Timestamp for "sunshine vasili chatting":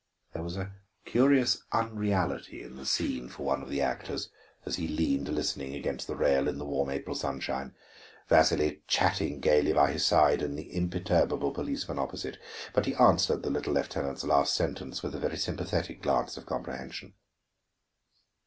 7.15-9.39